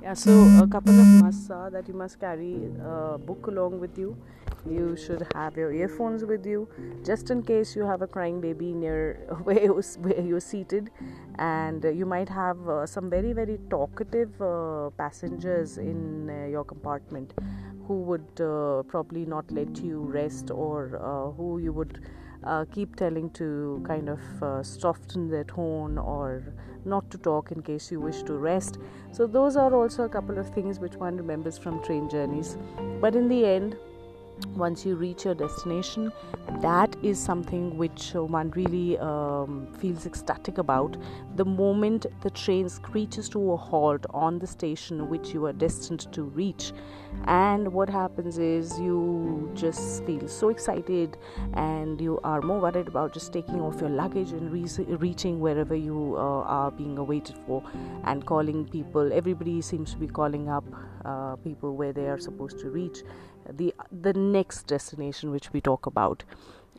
[0.01, 0.31] Yeah so
[0.61, 2.55] a couple of musts are that you must carry
[2.85, 4.17] a book along with you.
[4.69, 6.67] You should have your earphones with you
[7.05, 9.81] just in case you have a crying baby near where, you,
[10.23, 10.89] you're seated.
[11.39, 17.33] And you might have uh, some very very talkative uh, passengers in uh, your compartment
[17.87, 22.01] who would uh, probably not let you rest or uh, who you would
[22.45, 24.19] uh, keep telling to kind of
[24.65, 26.53] soften their tone or
[26.85, 28.77] not to talk in case you wish to rest.
[29.11, 32.57] So those are also a couple of things which one remembers from train journeys.
[33.01, 33.75] But in the end
[34.47, 36.11] once you reach your destination
[36.61, 40.95] that is something which uh, one really um, feels ecstatic about.
[41.35, 46.11] The moment the train screeches to a halt on the station which you are destined
[46.13, 46.71] to reach
[47.25, 51.17] and what happens is you just feel so excited
[51.53, 55.75] and you are more worried about just taking off your luggage and re- reaching wherever
[55.75, 57.63] you uh, are being awaited for
[58.05, 59.11] and calling people.
[59.13, 60.65] Everybody seems to be calling up
[61.05, 63.03] uh, people where they are supposed to reach
[63.49, 66.23] the the next destination which we talk about.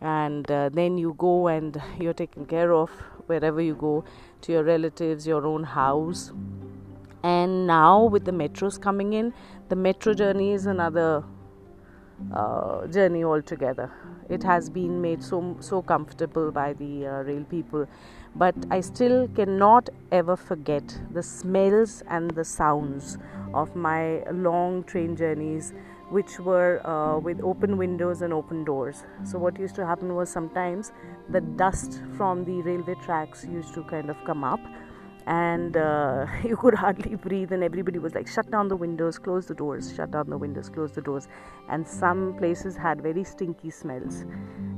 [0.01, 2.91] And uh, then you go and you're taken care of
[3.27, 4.05] wherever you go
[4.43, 6.33] to your relatives your own house.
[7.23, 9.33] And now with the metros coming in
[9.69, 11.25] the metro journey is another
[12.33, 13.91] uh, journey altogether.
[14.29, 17.87] It has been made so so comfortable by the uh, rail people.
[18.37, 23.17] But i still cannot ever forget the smells and the sounds
[23.63, 25.73] of my long train journeys
[26.11, 29.05] which were uh, with open windows and open doors.
[29.25, 30.93] So, what used to happen was sometimes
[31.29, 34.61] the dust from the railway tracks used to kind of come up,
[35.27, 39.47] and uh, you could hardly breathe, and everybody was like, shut down the windows, close
[39.47, 41.29] the doors, shut down the windows, close the doors.
[41.69, 44.25] And some places had very stinky smells,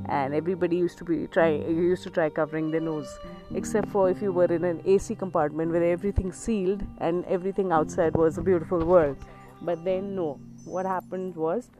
[0.08, 3.18] and everybody used to be try used to try covering their nose,
[3.54, 8.14] except for if you were in an AC compartment where everything sealed and everything outside
[8.14, 9.16] was a beautiful world.
[9.62, 11.70] But then, no, what happened was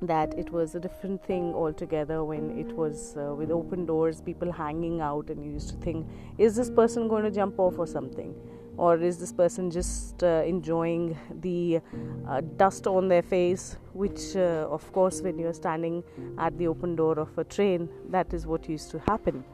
[0.00, 4.50] that it was a different thing altogether when it was uh, with open doors, people
[4.50, 6.06] hanging out, and you used to think,
[6.38, 8.34] is this person going to jump off or something?
[8.76, 11.80] Or is this person just uh, enjoying the
[12.26, 13.76] uh, dust on their face?
[13.92, 16.02] Which, uh, of course, when you're standing
[16.38, 19.44] at the open door of a train, that is what used to happen.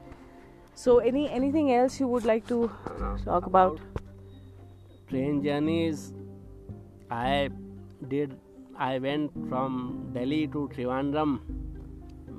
[0.75, 2.71] So, any anything else you would like to
[3.25, 3.81] talk about?
[5.09, 6.13] Train journeys.
[7.11, 7.51] I
[8.07, 8.37] did
[8.77, 11.41] I went from Delhi to Trivandrum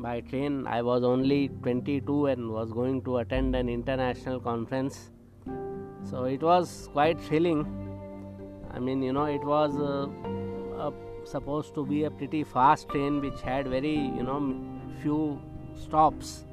[0.02, 0.66] by train.
[0.68, 5.12] I was only 22 and was going to attend an international conference.
[6.06, 7.66] So it was quite thrilling.
[8.72, 10.92] I mean, you know, it was uh,
[11.26, 14.64] supposed to be a pretty fast train which had very, you know,
[15.02, 15.42] few
[15.76, 16.46] stops.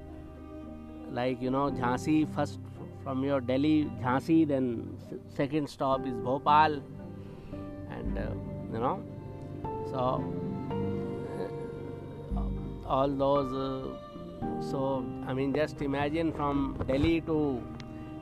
[1.13, 2.59] Like, you know, Jhansi first
[3.05, 6.83] from your Delhi, Jhansi, then second stop is Bhopal.
[7.89, 8.97] And uh, you know?
[9.91, 10.03] So
[12.37, 13.71] uh, all those uh,
[14.71, 14.81] so
[15.31, 16.59] i mean just imagine from
[16.89, 17.37] delhi to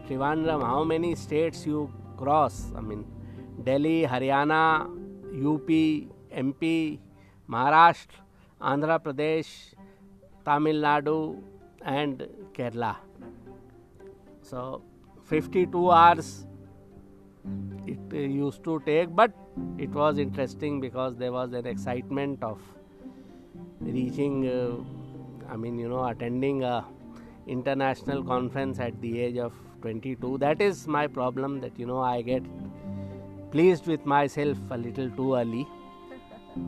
[0.06, 1.80] trivandrum how many states you
[2.20, 2.56] cross?
[2.78, 3.02] I mean
[3.68, 4.62] delhi haryana
[5.52, 5.70] up
[6.46, 6.62] mp
[7.54, 8.20] maharashtra
[8.72, 9.50] andhra pradesh
[10.48, 11.16] tamil nadu
[11.96, 12.16] and
[12.56, 12.92] kerala.
[14.50, 14.60] So
[15.30, 16.46] 52 hours
[17.92, 19.32] it uh, used to take but
[19.78, 22.60] it was interesting because there was an excitement of
[23.80, 26.84] reaching uh, i mean you know attending a
[27.46, 32.22] international conference at the age of 22 that is my problem that you know i
[32.22, 32.42] get
[33.54, 35.64] pleased with myself a little too early.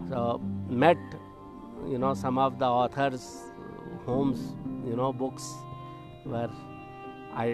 [0.09, 0.97] So met
[1.93, 3.25] you know some of the authors
[4.05, 4.45] homes
[4.89, 5.49] you know books
[6.25, 6.51] where
[7.45, 7.47] i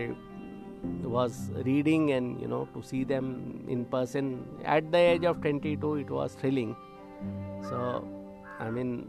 [1.05, 4.45] was reading and you know to see them in person.
[4.64, 6.77] At the age of 22 it was thrilling.
[7.68, 8.09] So
[8.61, 9.07] i mean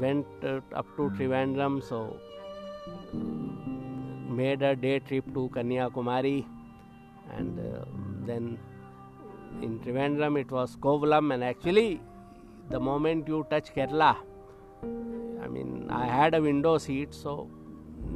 [0.00, 2.16] went uh, up to trivandrum so
[4.40, 6.46] made a day trip to kanyakumari.
[7.36, 7.84] And uh,
[8.26, 8.58] then
[9.62, 11.34] in trivandrum it was kovalam.
[11.34, 12.00] And actually
[12.70, 14.16] the moment you touch kerala
[15.42, 17.48] i mean i had a window seat so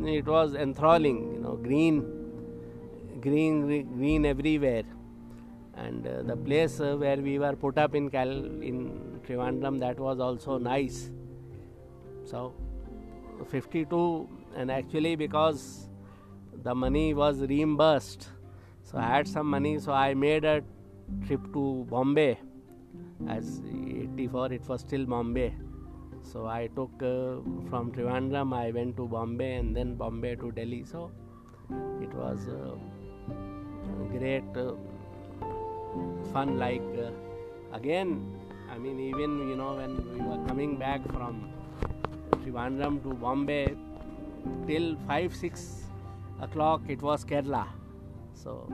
[0.04, 2.02] it was enthralling you know green
[3.20, 4.84] green green everywhere.
[5.74, 9.98] And uh, the place uh, where we were put up in Cal in Trivandrum that
[9.98, 11.10] was also nice.
[12.24, 12.54] So
[13.48, 15.88] 52 and actually because
[16.62, 18.28] the money was reimbursed
[18.84, 20.62] so I had some money so I made a
[21.26, 22.38] trip to Bombay.
[23.28, 25.54] As 84 it was still Bombay
[26.22, 30.84] so I took uh, from Trivandrum, I went to Bombay and then Bombay to Delhi.
[30.84, 31.10] So
[32.00, 32.74] it was uh,
[34.16, 34.74] great uh,
[36.32, 36.58] fun.
[36.58, 37.10] Like uh,
[37.72, 38.24] again,
[38.70, 41.50] I mean, even you know when we were coming back from
[42.44, 43.76] Trivandrum to Bombay
[44.66, 45.84] till five six
[46.40, 47.66] o'clock, it was Kerala.
[48.34, 48.66] So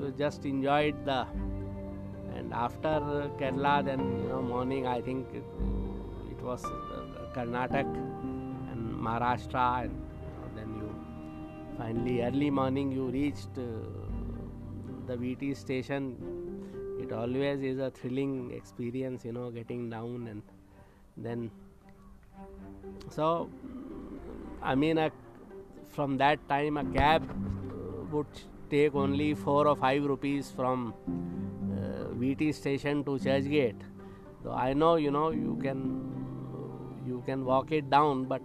[0.00, 1.26] we just enjoyed the
[2.34, 5.26] and after Kerala, then you know morning I think
[6.44, 6.70] was uh,
[7.34, 7.96] Karnataka
[8.72, 10.94] and Maharashtra, and then you
[11.78, 13.64] finally early morning you reached uh,
[15.06, 16.16] the VT station.
[17.00, 20.42] It always is a thrilling experience, you know, getting down and
[21.16, 21.50] then
[23.10, 23.48] so
[24.62, 25.10] I mean a,
[25.88, 28.26] from that time a cab uh, would
[28.70, 33.80] take only 4 or 5 rupees from uh, VT station to Churchgate
[34.42, 36.13] so I know you know you can
[37.06, 38.42] you can walk it down but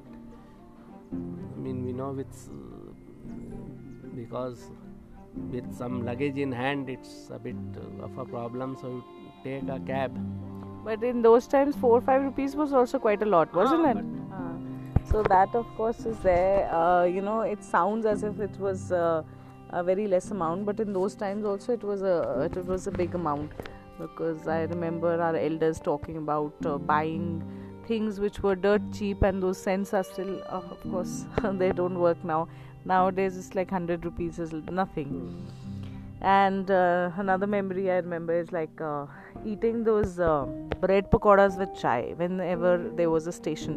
[1.13, 2.49] I mean we know with
[4.15, 4.71] because
[5.51, 7.55] with some luggage in hand it's a bit
[8.01, 9.03] of a problem so you
[9.43, 10.11] take a cab
[10.83, 13.91] but in those times, four or five rupees was also quite a lot, wasn't ah,
[13.91, 14.05] it?
[14.31, 14.55] Ah.
[15.11, 16.73] So that, of course, is there.
[16.73, 19.23] Uh, you know, it sounds as if it was uh,
[19.71, 22.91] a very less amount, but in those times also it was a it was a
[22.91, 23.51] big amount
[23.99, 27.43] because I remember our elders talking about uh, buying
[27.89, 31.25] things which were dirt cheap, and those cents are still, uh, of course,
[31.63, 32.47] they don't work now.
[32.85, 35.13] Nowadays, it's like hundred rupees is nothing.
[36.21, 39.05] And uh, another memory I remember is like uh,
[39.45, 40.45] eating those uh,
[40.85, 43.75] bread pakoras with chai whenever there was a station.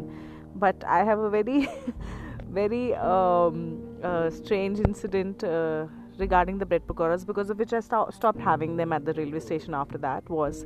[0.55, 1.67] But I have a very,
[2.61, 5.85] very um, uh, strange incident uh,
[6.17, 9.39] regarding the bread pakoras because of which I st- stopped having them at the railway
[9.39, 10.65] station after that was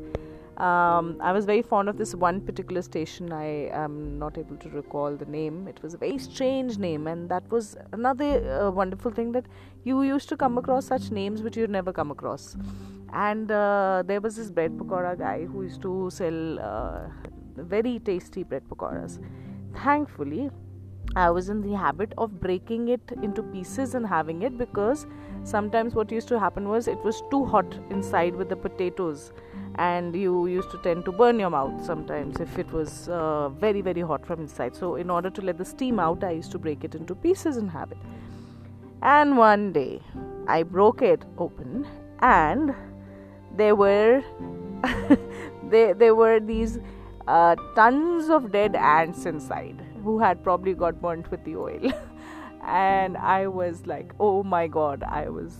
[0.57, 3.31] um, I was very fond of this one particular station.
[3.31, 5.67] I am not able to recall the name.
[5.67, 9.45] It was a very strange name, and that was another uh, wonderful thing that
[9.83, 12.57] you used to come across such names which you'd never come across.
[13.13, 17.01] And uh, there was this bread pakora guy who used to sell uh,
[17.55, 19.19] very tasty bread pakoras.
[19.83, 20.49] Thankfully,
[21.15, 25.05] I was in the habit of breaking it into pieces and having it because
[25.47, 29.31] sometimes what used to happen was it was too hot inside with the potatoes
[29.75, 33.81] and you used to tend to burn your mouth sometimes if it was uh, very
[33.81, 34.75] very hot from inside.
[34.75, 37.57] So in order to let the steam out i used to break it into pieces
[37.57, 37.97] and have it.
[39.01, 40.01] And one day
[40.47, 41.87] i broke it open
[42.21, 42.75] and
[43.55, 44.23] there were
[45.71, 46.79] there, there were these
[47.27, 51.91] uh, tons of dead ants inside who had probably got burnt with the oil
[52.67, 55.57] and i was like oh my god i was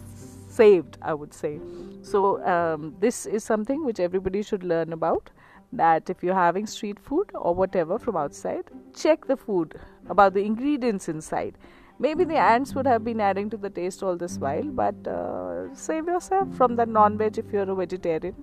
[0.49, 1.59] saved i would say.
[2.01, 5.29] So um, this is something which everybody should learn about
[5.73, 8.63] that if you're having street food or whatever from outside
[8.95, 9.75] check the food
[10.09, 11.57] about the ingredients inside
[11.99, 15.73] maybe the ants would have been adding to the taste all this while but uh,
[15.73, 18.35] save yourself from that non-veg if you're a vegetarian.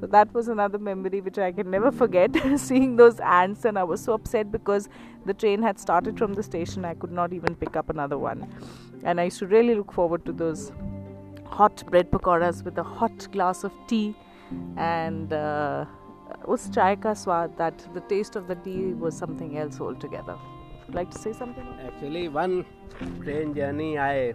[0.00, 3.84] So that was another memory which i can never forget seeing those ants and i
[3.84, 4.88] was so upset because
[5.26, 6.84] the train had started from the station.
[6.84, 8.46] I could not even pick up another one.
[9.04, 10.72] And i used to really look forward to those
[11.44, 14.14] hot bread pakoras with a hot glass of tea.
[14.76, 15.86] And uh,
[16.46, 20.36] us chai ka swad that the taste of the tea was something else altogether
[20.92, 21.66] like to say something?
[21.86, 22.64] Actually one
[23.22, 24.34] train journey i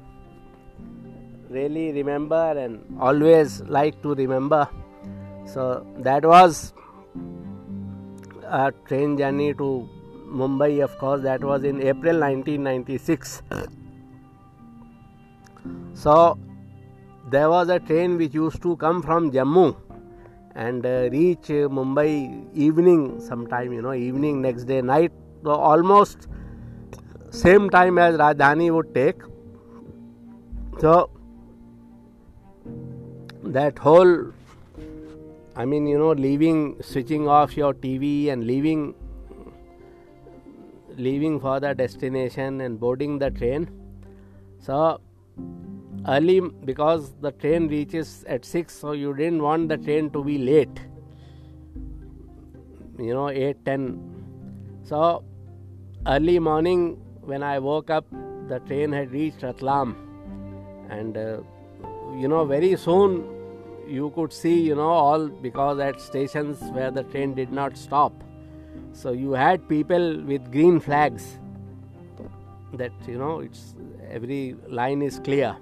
[1.49, 4.67] really remember and always like to remember.
[5.45, 6.73] So that was
[8.43, 9.87] a train journey to
[10.27, 13.43] mumbai of course that was in april 1996
[15.93, 16.37] so
[17.29, 19.75] there was a train which used to come from Jammu
[20.55, 25.11] and uh, reach uh, Mumbai evening sometime, you know, evening next day, night,
[25.43, 26.27] so almost
[27.33, 29.21] same time as Rajdhani would take.
[30.79, 31.09] So
[33.43, 34.31] that whole,
[35.55, 38.93] I mean, you know, leaving, switching off your TV and leaving,
[40.95, 43.69] leaving for the destination and boarding the train.
[44.59, 45.01] So
[46.07, 50.37] early because the train reaches at 6 so you didn't want the train to be
[50.37, 50.81] late
[52.99, 53.99] you know eight ten.
[54.83, 55.23] so
[56.05, 58.05] early morning when i woke up
[58.47, 59.95] the train had reached ratlam.
[60.89, 61.37] And uh,
[62.15, 63.29] you know very soon
[63.87, 68.13] you could see you know all because at stations where the train did not stop.
[68.91, 71.39] So you had people with green flags
[72.73, 73.75] that you know it's
[74.09, 75.55] every line is clear.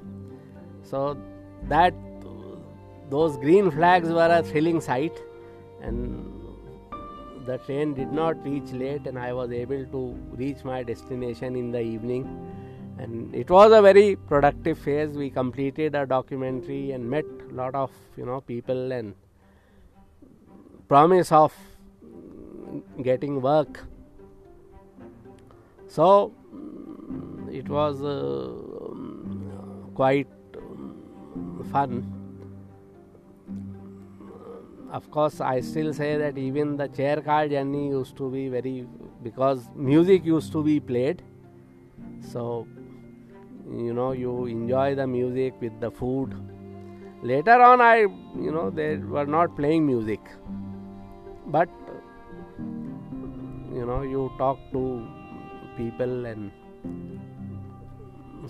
[0.84, 1.18] So
[1.70, 1.93] that
[3.09, 5.18] those green flags were a thrilling sight,
[5.82, 6.41] and
[7.46, 11.72] the train did not reach late, and I was able to reach my destination in
[11.72, 12.28] the evening.
[12.98, 15.10] And it was a very productive phase.
[15.10, 19.16] We completed a documentary and met a lot of you know people and
[20.88, 21.54] promise of
[23.02, 23.86] getting work.
[25.88, 26.34] So
[27.52, 28.50] it was uh,
[29.96, 30.28] quite
[31.72, 32.21] fun.
[34.92, 38.88] Of course, I still say that even the chair car journey used to be very
[39.24, 41.24] because music used to be played.
[42.32, 42.68] So,
[43.70, 46.36] you know, you enjoy the music with the food.
[47.24, 50.20] Later on, I, you know, they were not playing music,
[51.48, 51.70] but
[53.74, 54.82] you know you talk to
[55.78, 56.52] people and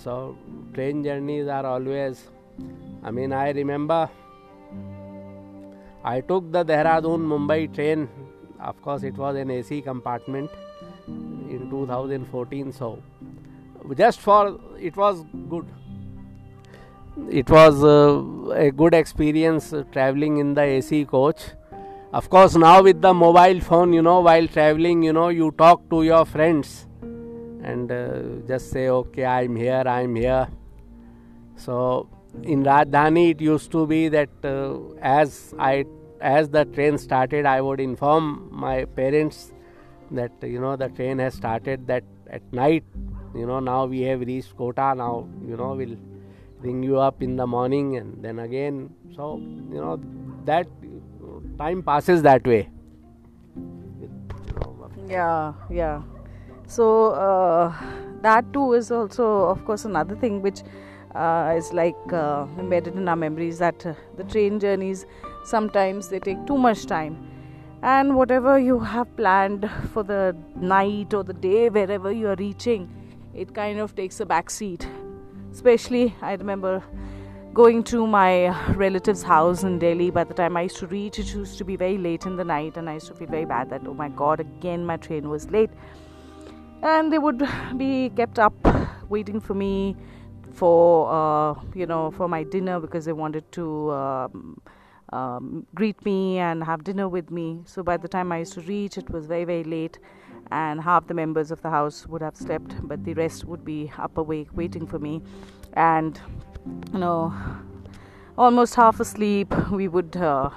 [0.04, 0.36] so
[0.74, 2.24] train journeys are always
[3.04, 4.10] i mean i remember
[6.04, 8.10] i took the dehradun mumbai train.
[8.60, 10.50] Of course it was an ac compartment
[11.08, 13.02] in 2014 so
[13.98, 15.66] just for it was good.
[17.30, 21.42] It was uh, a good experience uh, traveling in the ac coach.
[22.14, 25.90] Of course now with the mobile phone you know while traveling you know you talk
[25.90, 26.88] to your friends
[27.64, 30.48] and uh, just say okay i'm here i'm here.
[31.56, 32.10] So
[32.44, 35.86] in rajdhani it used to be that uh, as i
[36.20, 39.52] as the train started i would inform my parents
[40.12, 42.84] that you know the train has started that at night
[43.36, 45.98] you know now we have reached kota now you know we'll
[46.64, 48.94] ring you up in the morning and then again.
[49.16, 50.00] So you know
[50.46, 50.68] that
[51.58, 52.70] time passes that way.
[55.08, 56.02] Yeah yeah.
[56.68, 57.74] So uh,
[58.22, 60.62] that too is also of course another thing which
[61.16, 65.06] uh, is like uh, embedded in our memories that uh, the train journeys
[65.44, 67.28] sometimes they take too much time.
[67.84, 72.90] And whatever you have planned for the night or the day wherever you are reaching
[73.34, 74.88] it kind of takes a back seat.
[75.52, 76.84] Especially i remember
[77.54, 80.10] going to my relative's house in delhi.
[80.10, 82.44] By the time i used to reach it used to be very late in the
[82.44, 85.30] night and i used to feel very bad that oh my god again my train
[85.30, 85.72] was late.
[86.84, 87.48] And they would
[87.78, 88.54] be kept up
[89.10, 89.96] waiting for me
[90.54, 94.62] for uh, you know for my dinner because they wanted to um,
[95.14, 98.62] um, greet me and have dinner with me so by the time i used to
[98.62, 100.00] reach it was very very late
[100.52, 103.92] and half the members of the house would have slept, but the rest would be
[103.98, 105.22] up awake waiting for me.
[105.74, 106.20] And
[106.94, 107.34] you know,
[108.38, 110.50] almost half asleep, we would uh,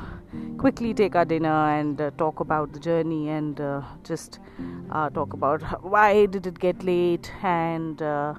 [0.59, 4.41] quickly take our dinner and uh, talk about the journey and uh, just
[4.91, 8.35] uh, talk about why did it get late and uh,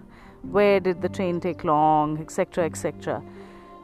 [0.52, 3.22] where did the train take long, etc., etc.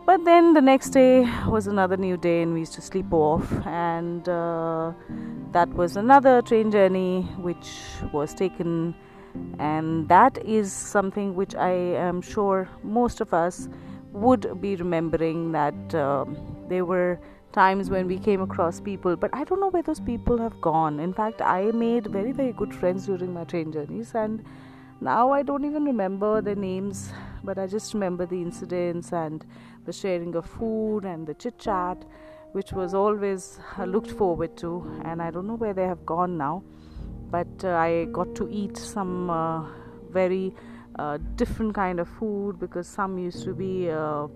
[0.05, 3.51] But then the next day was another new day, and we used to sleep off,
[3.65, 4.93] and uh,
[5.51, 7.71] that was another train journey which
[8.11, 8.95] was taken,
[9.59, 13.69] and that is something which I am sure most of us
[14.11, 16.35] would be remembering that um,
[16.67, 17.19] there were
[17.51, 20.99] times when we came across people, but I don't know where those people have gone.
[20.99, 24.43] In fact, I made very, very good friends during my train journeys, and
[25.01, 27.11] now I don't even remember their names,
[27.43, 29.43] but I just remember the incidents and
[29.85, 32.05] the sharing of food and the chit chat,
[32.51, 35.01] which was always uh, looked forward to.
[35.03, 36.63] And I don't know where they have gone now,
[37.31, 39.65] but uh, I got to eat some uh,
[40.11, 40.53] very
[40.99, 44.27] uh, different kind of food because some used to be uh,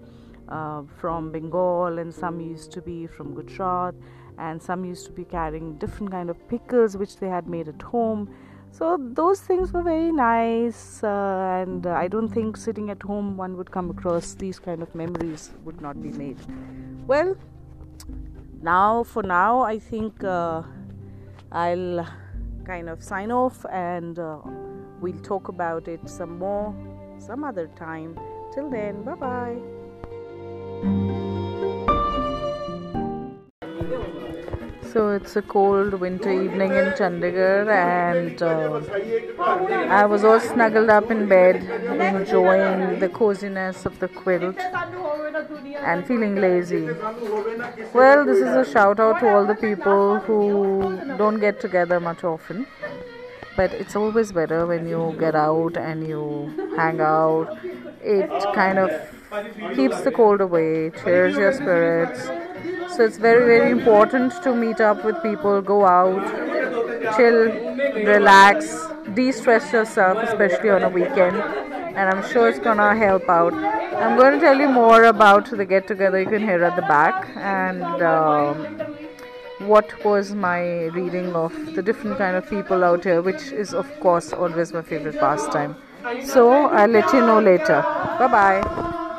[0.49, 3.93] uh, from Bengal and some used to be from Gujarat
[4.39, 7.81] and some used to be carrying different kind of pickles which they had made at
[7.81, 8.33] home
[8.77, 13.37] so those things were very nice uh, and uh, i don't think sitting at home
[13.37, 16.37] one would come across these kind of memories would not be made.
[17.07, 17.35] Well
[18.61, 20.63] now for now i think uh,
[21.51, 22.07] i'll
[22.65, 24.39] kind of sign off and uh,
[24.99, 26.73] we'll talk about it some more
[27.19, 28.17] some other time.
[28.53, 31.14] Till then bye bye
[34.95, 38.79] So it's a cold winter evening in Chandigarh, and uh,
[39.93, 41.57] I was all snuggled up in bed,
[41.99, 46.87] enjoying the coziness of the quilt and feeling lazy.
[47.93, 52.23] Well, this is a shout out to all the people who don't get together much
[52.23, 52.65] often,
[53.57, 57.59] but it's always better when you get out and you hang out.
[58.01, 58.89] It kind of
[59.75, 62.29] keeps the cold away, cheers your spirits
[62.95, 66.23] so it's very, very important to meet up with people, go out,
[67.15, 67.51] chill,
[68.05, 71.35] relax, de stress yourself, especially on a weekend.
[71.35, 73.53] And I'm sure it's gonna help out.
[73.95, 76.81] I'm going to tell you more about the get together you can hear at the
[76.81, 78.57] back and um,
[79.59, 83.87] what was my reading of the different kind of people out here, which is, of
[84.01, 85.77] course, always my favorite pastime.
[86.25, 87.81] So I'll let you know later.
[88.19, 89.11] Bye bye.